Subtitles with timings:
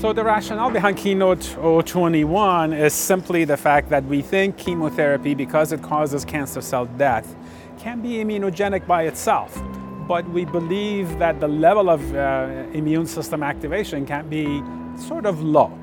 [0.00, 5.72] So the rationale behind Keynote 021 is simply the fact that we think chemotherapy, because
[5.72, 7.34] it causes cancer cell death,
[7.80, 9.60] can be immunogenic by itself.
[10.06, 14.62] But we believe that the level of uh, immune system activation can be
[14.96, 15.76] sort of low.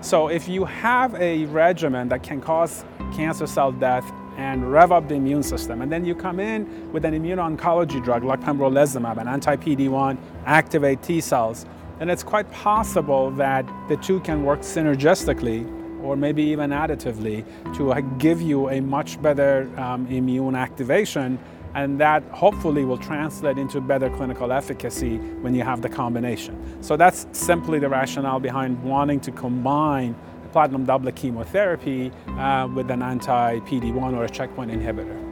[0.00, 2.84] So if you have a regimen that can cause
[3.16, 7.04] cancer cell death and rev up the immune system, and then you come in with
[7.04, 11.66] an immuno-oncology drug like pembrolizumab, an anti-PD-1, activate T cells,
[11.98, 15.64] then it's quite possible that the two can work synergistically
[16.02, 21.38] or maybe even additively to give you a much better um, immune activation
[21.74, 26.82] and that hopefully will translate into better clinical efficacy when you have the combination.
[26.82, 30.14] So that's simply the rationale behind wanting to combine
[30.52, 35.22] platinum doublet chemotherapy uh, with an anti-PD-1 or a checkpoint inhibitor.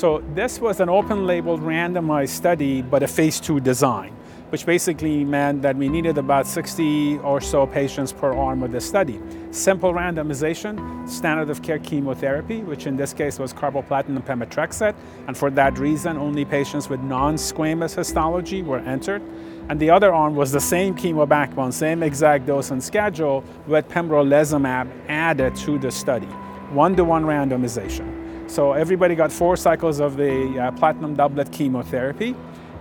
[0.00, 4.16] So this was an open label randomized study, but a phase two design
[4.50, 8.80] which basically meant that we needed about 60 or so patients per arm of the
[8.80, 9.20] study.
[9.52, 14.94] Simple randomization, standard of care chemotherapy, which in this case was carboplatin and pemetrexed,
[15.28, 19.22] and for that reason, only patients with non-squamous histology were entered.
[19.68, 23.88] And the other arm was the same chemo backbone, same exact dose and schedule, with
[23.88, 26.26] pembrolizumab added to the study.
[26.72, 28.20] One-to-one randomization.
[28.50, 32.34] So everybody got four cycles of the uh, platinum doublet chemotherapy,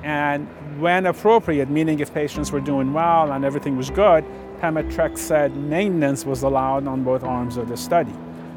[0.04, 0.48] and
[0.80, 4.24] when appropriate, meaning if patients were doing well and everything was good,
[4.62, 8.14] pemetrexed maintenance was allowed on both arms of the study.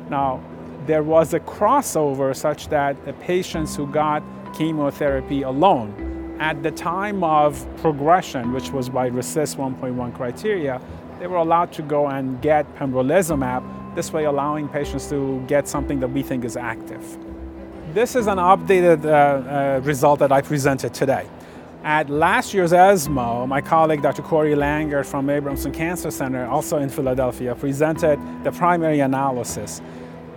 [0.09, 0.41] Now,
[0.87, 4.23] there was a crossover such that the patients who got
[4.55, 10.81] chemotherapy alone, at the time of progression, which was by RECIST 1.1 criteria,
[11.21, 16.01] they were allowed to go and get pembrolizumab, this way allowing patients to get something
[16.01, 17.17] that we think is active.
[17.91, 21.28] This is an updated uh, uh, result that I presented today.
[21.83, 24.22] At last year's ESMO, my colleague Dr.
[24.22, 29.82] Corey Langer from Abramson Cancer Center, also in Philadelphia, presented the primary analysis.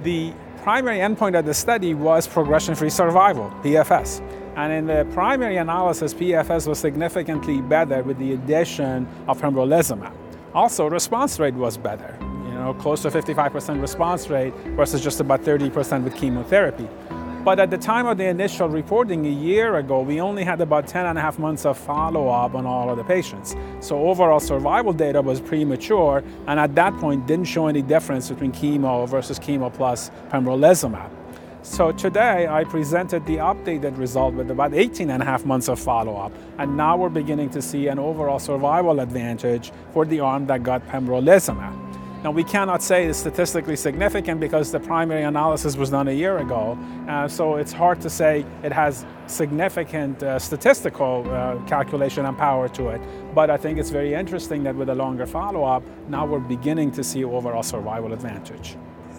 [0.04, 4.20] The primary endpoint of the study was progression-free survival, PFS.
[4.58, 10.12] And in the primary analysis, PFS was significantly better with the addition of pembrolizumab.
[10.54, 15.42] Also, response rate was better, you know, close to 55% response rate versus just about
[15.44, 16.90] 30% with chemotherapy.
[17.46, 20.88] But at the time of the initial reporting a year ago, we only had about
[20.88, 23.56] 10 and a half months of follow-up on all of the patients.
[23.82, 28.52] So overall survival data was premature, and at that point didn't show any difference between
[28.52, 31.12] chemo versus chemo plus pembrolizumab.
[31.62, 35.80] So today I presented the updated result with about 18 and a half months of
[35.80, 40.64] follow-up, and now we're beginning to see an overall survival advantage for the arm that
[40.64, 41.85] got pembrolizumab.
[42.26, 46.40] Now, we cannot say it's statistically significant because the primary analysis was done a year
[46.40, 46.76] ago,
[47.08, 52.68] uh, so it's hard to say it has significant uh, statistical uh, calculation and power
[52.70, 53.00] to it.
[53.36, 57.04] But I think it's very interesting that with a longer follow-up, now we're beginning to
[57.04, 58.76] see overall survival advantage.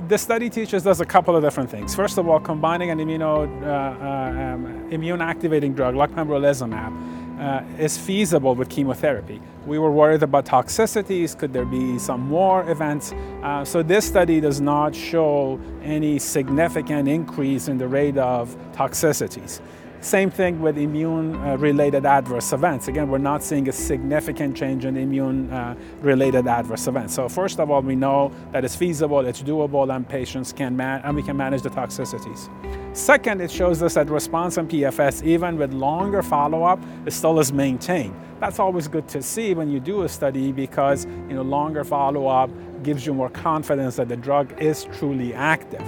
[0.08, 1.94] The study teaches us a couple of different things.
[1.94, 6.92] First of all, combining an immuno, uh, uh, um, immune activating drug like pembrolizumab
[7.38, 9.40] uh, is feasible with chemotherapy.
[9.66, 13.12] We were worried about toxicities, could there be some more events?
[13.42, 19.60] Uh, so this study does not show any significant increase in the rate of toxicities.
[20.00, 22.86] Same thing with immune-related adverse events.
[22.86, 27.14] Again, we're not seeing a significant change in immune-related adverse events.
[27.14, 31.00] So first of all, we know that it's feasible, it's doable, and patients can man-
[31.02, 32.48] and we can manage the toxicities.
[32.96, 37.52] Second, it shows us that response on PFS, even with longer follow-up, is still is
[37.52, 38.14] maintained.
[38.38, 42.50] That's always good to see when you do a study because you know longer follow-up
[42.82, 45.82] gives you more confidence that the drug is truly active.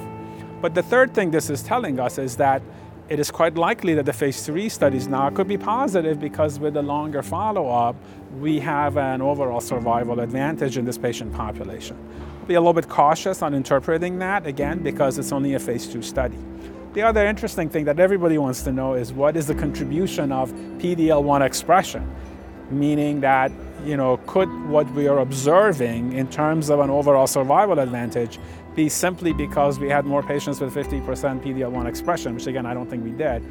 [0.60, 2.62] But the third thing this is telling us is that
[3.08, 6.74] it is quite likely that the phase three studies now could be positive because with
[6.74, 7.96] the longer follow-up,
[8.38, 11.96] we have an overall survival advantage in this patient population.
[12.46, 16.02] Be a little bit cautious on interpreting that, again, because it's only a phase two
[16.02, 16.36] study.
[16.92, 20.52] The other interesting thing that everybody wants to know is what is the contribution of
[20.52, 22.10] PD-L1 expression?
[22.70, 23.50] Meaning that,
[23.84, 28.38] you know, could what we are observing in terms of an overall survival advantage
[28.74, 32.88] be simply because we had more patients with 50% PD-L1 expression, which again, I don't
[32.88, 33.42] think we did,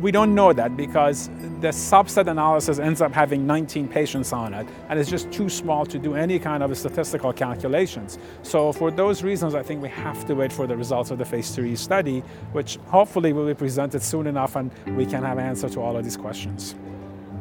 [0.00, 1.28] we don't know that because
[1.60, 5.86] the subset analysis ends up having 19 patients on it, and it's just too small
[5.86, 8.18] to do any kind of statistical calculations.
[8.42, 11.24] So for those reasons, I think we have to wait for the results of the
[11.24, 12.20] phase three study,
[12.52, 15.96] which hopefully will be presented soon enough and we can have an answer to all
[15.96, 16.74] of these questions.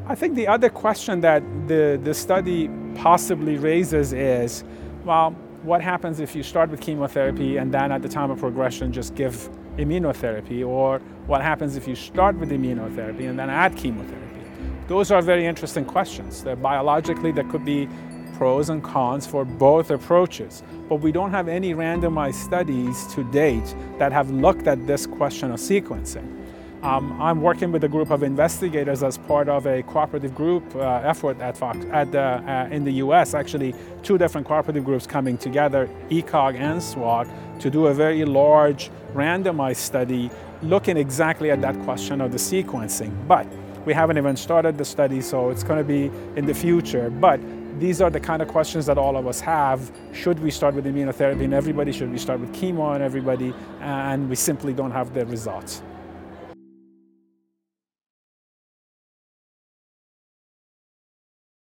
[0.08, 4.64] I think the other question that the, the study possibly raises is,
[5.04, 5.32] well,
[5.64, 9.16] what happens if you start with chemotherapy and then at the time of progression just
[9.16, 14.42] give immunotherapy, or what happens if you start with immunotherapy and then add chemotherapy?
[14.88, 16.44] Those are very interesting questions.
[16.44, 17.90] That biologically, there could be
[18.38, 23.76] pros and cons for both approaches, but we don't have any randomized studies to date
[23.98, 26.45] that have looked at this question of sequencing.
[26.86, 31.02] Um, I'm working with a group of investigators as part of a cooperative group uh,
[31.04, 33.74] effort at Fox, at the, uh, in the US, actually
[34.04, 37.28] two different cooperative groups coming together, ECOG and SWOG,
[37.60, 40.30] to do a very large randomized study
[40.62, 43.12] looking exactly at that question of the sequencing.
[43.28, 43.48] But
[43.88, 47.10] we haven't even started the study, so it's going to be in the future.
[47.10, 47.40] But
[47.80, 49.92] these are the kind of questions that all of us have.
[50.14, 51.92] Should we start with immunotherapy in everybody?
[51.92, 53.56] Should we start with chemo in everybody?
[53.82, 55.82] And we simply don't have the results.